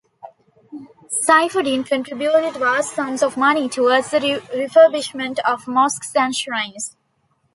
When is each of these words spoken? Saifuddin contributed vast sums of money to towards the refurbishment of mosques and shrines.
Saifuddin 1.27 1.85
contributed 1.85 2.55
vast 2.59 2.93
sums 2.95 3.21
of 3.21 3.37
money 3.37 3.69
to 3.69 3.83
towards 3.83 4.09
the 4.09 4.17
refurbishment 4.19 5.37
of 5.47 5.67
mosques 5.67 6.15
and 6.15 6.35
shrines. 6.35 6.95